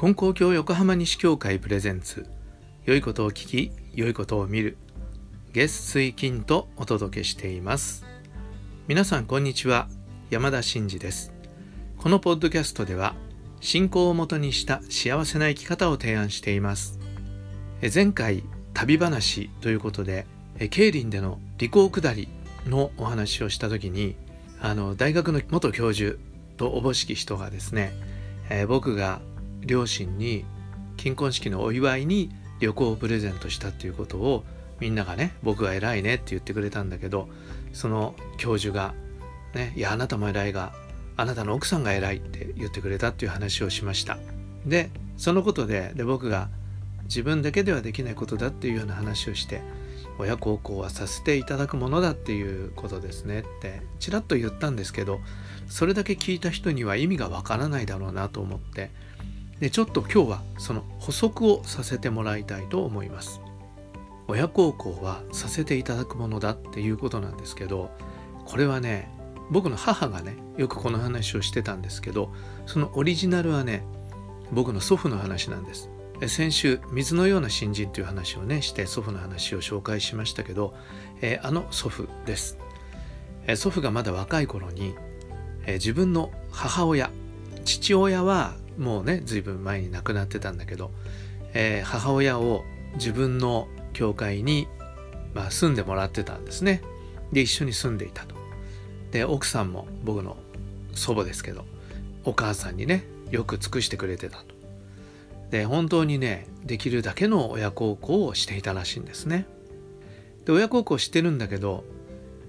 [0.00, 2.26] 金光教横浜西教会プレゼンツ。
[2.86, 4.78] 良いことを聞き良いことを見る。
[5.52, 8.06] 月水金とお届けしています。
[8.88, 9.88] 皆さんこんにちは。
[10.30, 11.34] 山田真嗣です。
[11.98, 13.14] このポッドキャストでは
[13.60, 16.98] 信仰をもとにした幸せな生き方を提案しています。
[17.92, 18.42] 前回
[18.72, 20.24] 旅話ということで
[20.70, 22.26] 競輪での理工下り
[22.66, 24.16] のお話をした時に
[24.62, 26.16] あの大学の元教授
[26.56, 27.92] とおぼしき人がですね、
[28.48, 29.20] えー、僕が
[29.60, 30.44] 両親に
[30.96, 34.44] 金婚式のお祝いに旅行をプレゼントしたっていうことを
[34.80, 37.28] みんながね僕は偉いねって言ってくれたんだけど
[37.72, 38.94] その教授が
[39.54, 40.72] ねいやあなたも偉いが
[41.16, 44.18] あなたの奥さんが偉いって言ってくれたっていう話をしました。
[44.64, 46.48] でそのことでで僕が
[47.04, 49.62] 自分だけではできないことだっていうような話をして
[50.18, 55.20] 親孝行はさせていただくものだっていうことですねってちらっと言ったんですけど
[55.66, 58.90] それだけ聞いた人には意味がわからないだろうなと思って
[59.60, 63.40] でちょっと今日はその補足をさせてもらいたいと思います。
[64.26, 67.90] 親孝行はさせていただくものだっていうことなんですけど
[68.46, 69.10] これはね
[69.50, 72.32] 僕の母がねよくこの話をしてたんですけど
[72.64, 73.82] そのオリジナルはね
[74.52, 75.90] 僕の祖父の話なんです。
[76.26, 80.74] 先週水のような新人という話をねして祖父の話を紹介しましたけど、
[81.22, 82.58] えー、あの祖父です、
[83.46, 84.94] えー、祖父がまだ若い頃に、
[85.64, 87.10] えー、自分の母親
[87.64, 90.90] 父親はもうね随分前に亡くなってたんだけど、
[91.52, 92.64] えー、母親を
[92.94, 94.66] 自分の教会に、
[95.34, 96.82] まあ、住んでもらってたんですね。
[97.30, 98.34] で一緒に住んでいたと。
[99.12, 100.36] で奥さんも僕の
[100.94, 101.64] 祖母ですけど
[102.24, 104.44] お母さんにねよく尽くしてくれてたと。
[105.50, 109.46] で本当にねできるだけの親孝行をしていたらしいんですね。
[110.46, 111.84] で親孝行してるんだけど、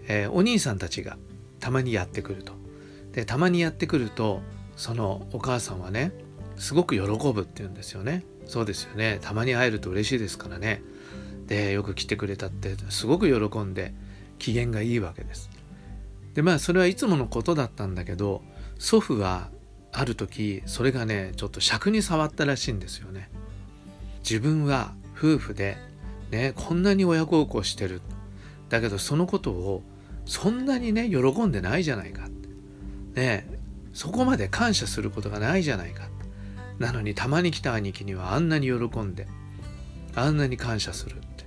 [0.07, 1.17] えー、お兄さんたちが
[1.59, 2.53] たまにやってくると。
[3.11, 4.41] でたまにやってくると
[4.81, 6.11] そのお母さんはね
[6.57, 8.23] すごく喜ぶって言うんですよね。
[8.47, 9.19] そうですよね。
[9.21, 10.81] たまに会えると嬉しいですからね。
[11.45, 13.93] でよく来てくれたってすごく喜んで
[14.39, 15.51] 機嫌がいいわけです。
[16.33, 18.41] でまあそれはいつものことだったんだけど
[18.79, 19.49] 祖父は
[19.91, 23.29] ある時それがねちょっと尺に触ったらしいんですよね。
[24.23, 25.77] 自分は夫婦で
[26.31, 28.01] ねこんなに親孝行してる。
[28.69, 29.83] だけどそのことを
[30.25, 32.27] そんなにね喜んでないじゃないか
[33.13, 33.60] ね
[33.93, 36.09] そこまで感謝することがないじゃないか。
[36.79, 39.27] なのにたまに来た兄貴にはあんなに喜んで
[40.15, 41.45] あんなに感謝するって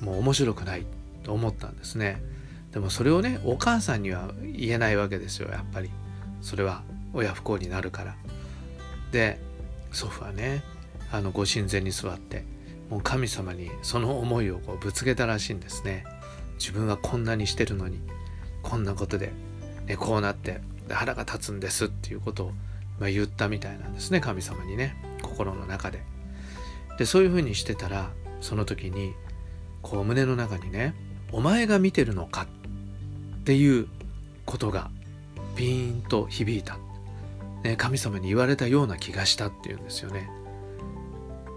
[0.00, 0.86] もう面白くない
[1.24, 2.22] と思ったんですね。
[2.70, 5.90] でもそれをねお母さんには言えないわけですよやっぱり。
[6.40, 6.82] それは
[7.12, 8.16] 親不幸になるから。
[9.10, 9.40] で
[9.90, 10.62] 祖父はね
[11.10, 12.44] あのご神前に座って
[12.88, 16.04] もう神様にその思いをこうぶつけたらしいんですね。
[16.58, 18.00] 自分はこんなにしてるのに
[18.62, 19.32] こんなことで、
[19.86, 22.52] ね、こうなってで腹が立つんですっていうことを、
[22.98, 26.02] ま、言ったみたいなんですね神様にね心の中で。
[26.98, 28.10] でそういうふうにしてたら
[28.40, 29.14] その時に
[29.80, 30.94] こう胸の中にね
[31.32, 32.42] 「お前が見てるのか」
[33.40, 33.88] っていう
[34.44, 34.90] ことが
[35.56, 36.78] ピーンと響いた、
[37.64, 40.30] ね、神様に言われたような気がしたっていうんですよね。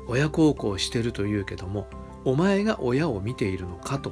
[0.08, 1.88] 親孝行してると言うけども
[2.26, 4.12] お前が親を見ているのかと。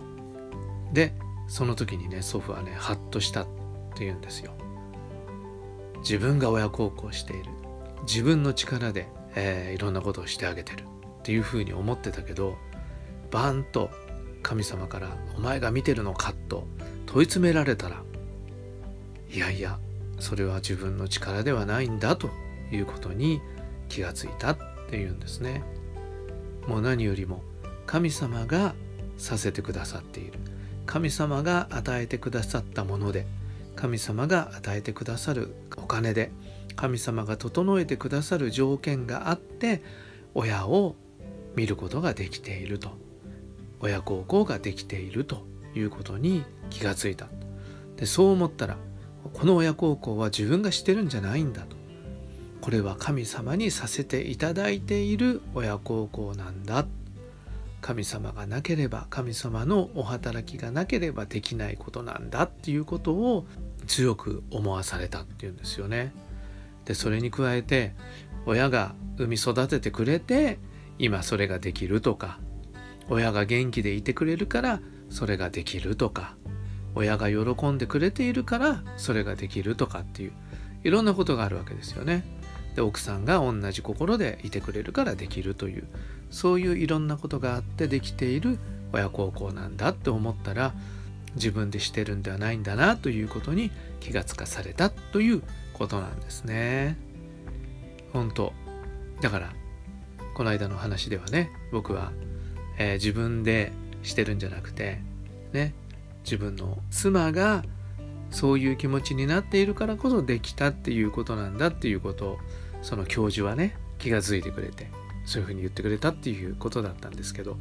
[0.91, 1.15] で
[1.47, 3.47] その時にね祖父はねハッとしたっ
[3.95, 4.53] ていうんですよ。
[6.03, 7.49] 自分が親孝行している
[8.03, 12.57] 自分の力で、えー、いろんなことをしてあげてるっていうふうに思ってたけど
[13.31, 13.89] バーンと
[14.41, 16.67] 神様から「お前が見てるのか?」と
[17.05, 18.03] 問い詰められたら
[19.31, 19.79] いやいや
[20.19, 22.29] それは自分の力ではないんだと
[22.71, 23.41] いうことに
[23.89, 24.57] 気がついたっ
[24.89, 25.63] ていうんですね。
[26.67, 27.43] もう何よりも
[27.85, 28.73] 神様が
[29.17, 30.39] させてくださっている
[30.85, 33.25] 神様が与えてくださったもので
[33.75, 36.31] 神様が与えてくださるお金で
[36.75, 39.83] 神様が整えてくださる条件があって
[40.33, 40.95] 親を
[41.55, 42.91] 見ることができていると。
[43.79, 45.45] 親孝行ができていると
[45.75, 47.27] いうことに気がついた。
[47.97, 48.77] でそう思ったら
[49.33, 51.75] この親孝行は自分がしてるんじゃないんだと。
[52.61, 56.85] これは神様にさせていただいている親孝行なんだ。
[57.83, 63.45] 神様がなければ神様のお働きがなければできないことなんだっていうことを
[63.87, 66.13] 強く思わされたっていうんですよね。
[66.85, 67.93] でそれに加えて
[68.45, 70.59] 親が産み育ててくれて
[70.97, 72.39] 今それができるとか
[73.09, 76.37] 親が元気でいてくれるからそれができるとか
[76.95, 80.31] 親が喜んでくれているからそれができるとかっていう
[80.85, 82.23] いろんなことがあるわけですよね。
[82.75, 85.87] で奥さんが同じ心でいてくれるからできるという
[86.33, 88.57] そういういろんなことがあってできている
[88.91, 90.73] 親孝行なんだって思ったら
[91.35, 95.43] 自分でしてるんではないんだなということに気がつかされたという
[95.73, 96.97] ことなんですね。
[98.13, 98.51] 本当
[99.21, 99.53] だから
[100.33, 102.11] この間の話ではね僕は、
[102.79, 103.71] えー、自分で
[104.01, 104.99] してるんじゃなくて
[105.51, 105.73] ね
[106.23, 107.63] 自分の妻が
[108.31, 112.37] そういう気持ちになっているからこそできたっていうことなんだっていうことを
[112.81, 114.89] その教授はね気が付いてくれて
[115.25, 117.57] そういうふうに言ってくれたっていうことだったんですけど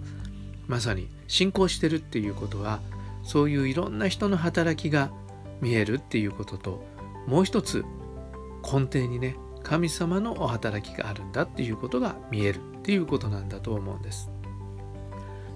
[0.67, 2.81] まさに信仰してるっていうことは
[3.23, 5.11] そういういろんな人の働きが
[5.61, 6.85] 見えるっていうことと
[7.27, 7.85] もう一つ
[8.63, 14.29] 根底にね神様のお働きがあるんだっていうことが見えるっていうことなんだと思うんです。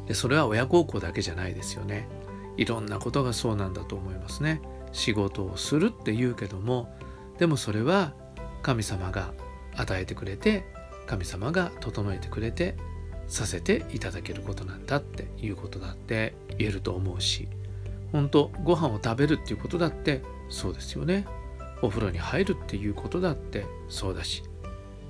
[0.06, 2.08] でそれは親孝行だけじゃないですよね。
[2.56, 4.60] いろんなことがそうなんだと思いますね。
[4.92, 6.88] 仕事をするって言うけども
[7.38, 8.14] でもそれは
[8.62, 9.32] 神様が
[9.74, 10.64] 与えてくれて
[11.06, 12.76] 神様が整えてくれて
[13.28, 17.48] させていただけることなんだっていうことだって言えると思うし
[18.12, 21.26] 本当ご飯を食べるっていうことだってそうですよね。
[21.82, 24.42] お風呂に入るっていうことだってそうだし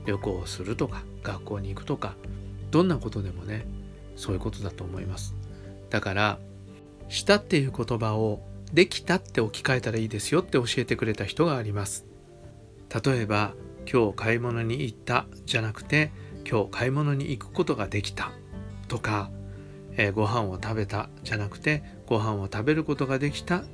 [0.05, 2.17] 旅行をするとか学校に行くとか
[2.71, 3.67] どんなことでもね
[4.17, 5.35] そういうことだと思います。
[5.91, 6.39] だから
[7.09, 8.41] 「した」っていう言葉を
[8.73, 12.05] 「できた」って置き換えたらいいですよって教えてくれた人があります。
[13.05, 13.55] 例えば
[13.91, 16.11] 「今日買い物に行った」じゃなくて
[16.49, 18.33] 「今日買い物に行くことができた」
[18.89, 19.31] とか
[19.97, 23.65] 「えー、ご飯を食べた」じゃなくて「ご飯を食べることができた」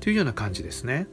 [0.00, 1.06] というような感じですね。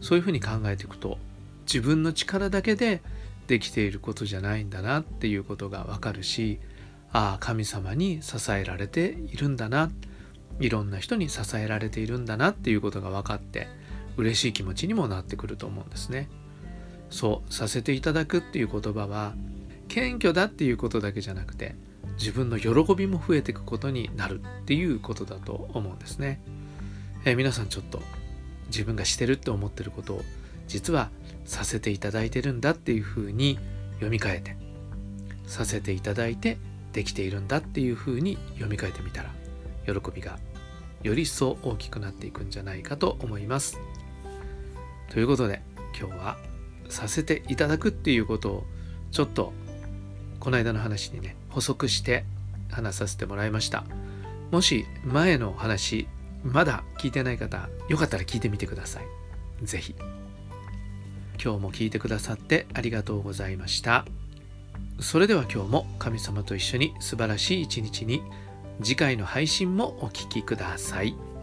[0.00, 1.18] そういうふうに考えていくと
[1.66, 3.00] 自分の力だけで
[3.46, 6.60] できていることじゃないんだなっていうことがわかるし
[7.10, 9.90] ああ神様に支えられているんだな
[10.60, 13.66] いろんな人に支えられているんだなっていうことが分かって
[14.16, 16.28] 嬉しい気持ちにもなってくると思うんですね。
[17.14, 19.34] そうさせていただくっていう言葉は
[19.86, 21.76] 謙虚だっていうことだけじゃなくて
[22.18, 26.40] 自分の喜びも増えていくことになるっていうことだと思うんですね。
[27.24, 28.02] えー、皆さんちょっと
[28.66, 30.22] 自分がしてるって思ってることを
[30.66, 31.08] 実は
[31.44, 33.60] させていただいてるんだっていうふうに
[33.94, 34.56] 読み替えて
[35.46, 36.58] させていただいて
[36.92, 39.30] できているんだっていうふうに読み替えてみたら
[39.86, 40.40] 喜びが
[41.04, 43.78] より一層大きくなっていくんじゃないかと思います。
[45.10, 45.62] ということで
[45.96, 46.53] 今日は
[46.94, 48.64] させていただくっていうことを
[49.10, 49.52] ちょっと
[50.40, 52.24] この間の話にね補足して
[52.70, 53.84] 話させてもらいました。
[54.54, 56.06] もし前の話
[56.44, 59.04] まだ聞いてない方よかったら聞いてみてください
[59.64, 59.94] 是非
[61.42, 64.04] 今日も聞いてくださってありがとうございました
[65.00, 68.22] それでは今日も神様と一緒に素晴らしい一日に
[68.80, 71.33] 次回の配信もお聴きください。